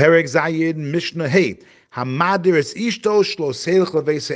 [0.00, 1.58] Perek Zayin Mishnah Hey.
[1.92, 3.52] Hamadir is ishto shlo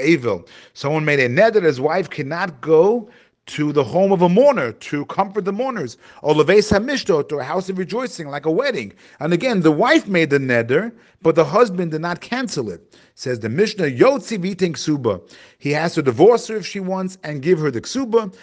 [0.04, 0.46] evil.
[0.74, 3.08] Someone made a neder that his wife cannot go
[3.46, 7.44] to the home of a mourner to comfort the mourners, or leves hamishto to a
[7.44, 8.92] house of rejoicing, like a wedding.
[9.20, 12.96] And again, the wife made the neder, but the husband did not cancel it.
[13.16, 15.20] Says the Mishnah, Yotzi viting ksuba.
[15.58, 18.34] He has to divorce her if she wants and give her the ksuba.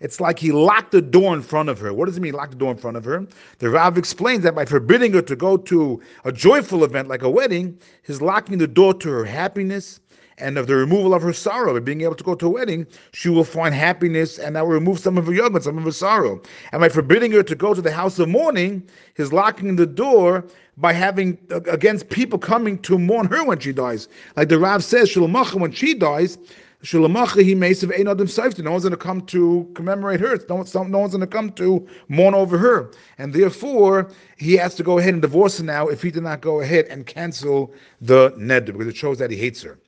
[0.00, 1.92] It's like he locked the door in front of her.
[1.92, 3.26] What does it mean, lock the door in front of her?
[3.58, 7.30] The Rav explains that by forbidding her to go to a joyful event like a
[7.30, 10.00] wedding, he's locking the door to her happiness
[10.38, 12.86] and of the removal of her sorrow, and being able to go to a wedding,
[13.12, 15.92] she will find happiness and that will remove some of her yoga, some of her
[15.92, 16.40] sorrow.
[16.72, 18.86] And by forbidding her to go to the house of mourning,
[19.16, 20.44] he's locking the door
[20.76, 24.08] by having against people coming to mourn her when she dies.
[24.36, 26.36] Like the Rav says, Shalamacha, when she dies,
[26.82, 28.28] Shalamacha he may say Ein Adam.
[28.58, 30.38] No one's going to come to commemorate her.
[30.50, 32.92] No, no one's going to come to mourn over her.
[33.16, 36.42] And therefore, he has to go ahead and divorce her now if he did not
[36.42, 39.78] go ahead and cancel the neder, because it shows that he hates her.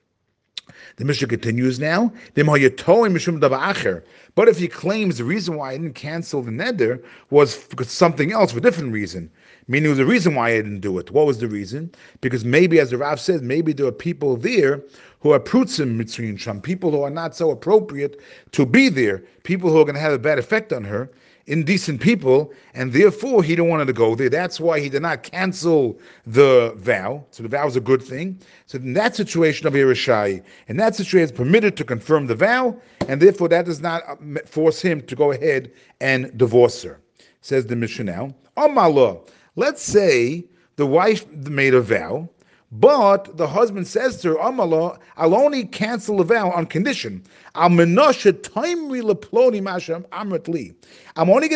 [0.96, 2.12] The Mishnah continues now.
[2.34, 2.48] But
[4.48, 8.52] if he claims the reason why I didn't cancel the neder was for something else,
[8.52, 9.30] for a different reason,
[9.66, 11.10] meaning was the reason why I didn't do it.
[11.10, 11.90] What was the reason?
[12.20, 14.82] Because maybe, as the Rav says, maybe there are people there
[15.20, 18.20] who are prutzim mitzrin sham, people who are not so appropriate
[18.52, 21.10] to be there, people who are going to have a bad effect on her
[21.48, 24.28] indecent people, and therefore he didn't want to go there.
[24.28, 27.24] That's why he did not cancel the vow.
[27.30, 28.38] So the vow is a good thing.
[28.66, 32.76] So in that situation of Irishai, in that situation, it's permitted to confirm the vow,
[33.08, 34.14] and therefore that does not uh,
[34.46, 37.00] force him to go ahead and divorce her.
[37.40, 38.34] Says the Mishnah now.
[39.56, 40.44] Let's say
[40.76, 42.28] the wife made a vow
[42.70, 47.22] but the husband says to her, Amala, I'll only cancel the vow on condition.
[47.54, 48.02] I'm only going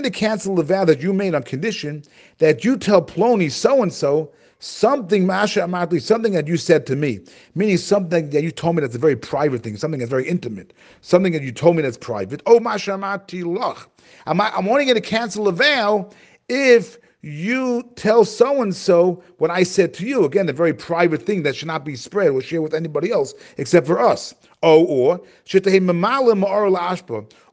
[0.05, 2.02] to cancel the vow that you made on condition
[2.38, 6.96] that you tell Plony so and so something Masha Amatli, something that you said to
[6.96, 7.20] me,
[7.55, 10.72] meaning something that you told me that's a very private thing, something that's very intimate,
[11.02, 12.40] something that you told me that's private.
[12.46, 13.86] Oh Masha Amati Lach.
[14.27, 16.11] I'm only going to cancel the vow
[16.48, 20.24] if you tell so and so what I said to you.
[20.24, 23.33] Again, a very private thing that should not be spread or shared with anybody else
[23.58, 24.34] except for us.
[24.64, 25.20] Oh, or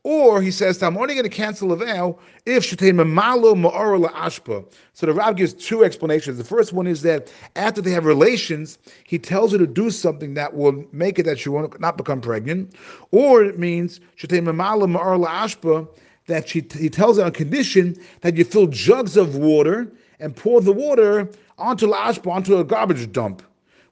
[0.04, 2.64] or he says, I'm only going to cancel a vow if
[4.10, 4.66] ashpa.
[4.94, 6.38] So the Rav gives two explanations.
[6.38, 10.34] The first one is that after they have relations, he tells her to do something
[10.36, 12.74] that will make it that she will not become pregnant,
[13.12, 14.00] or it means
[15.28, 15.88] ashpa
[16.30, 20.62] that she, he tells her on condition that you fill jugs of water and pour
[20.62, 23.42] the water onto lashpa, onto a garbage dump,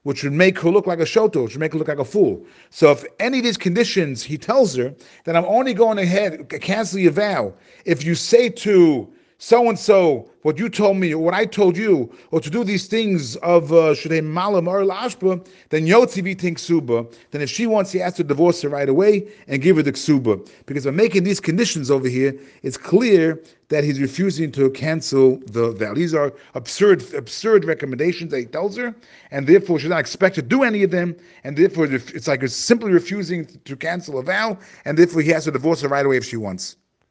[0.04, 2.04] which would make her look like a shoto, which would make her look like a
[2.04, 2.44] fool.
[2.70, 4.94] So if any of these conditions, he tells her
[5.24, 7.52] that I'm only going ahead, cancel your vow.
[7.84, 11.76] If you say to so and so what you told me or what I told
[11.76, 17.06] you, or to do these things of uh, Shudei Malam or Lashba, then Yotzivi Suba.
[17.30, 19.92] Then if she wants, he has to divorce her right away and give her the
[19.92, 20.48] Ksuba.
[20.66, 25.72] Because by making these conditions over here, it's clear that he's refusing to cancel the
[25.72, 25.94] vow.
[25.94, 28.94] These are absurd, absurd recommendations that he tells her,
[29.30, 32.90] and therefore she's not expected to do any of them, and therefore it's like simply
[32.90, 36.24] refusing to cancel a vow, and therefore he has to divorce her right away if
[36.24, 36.76] she wants.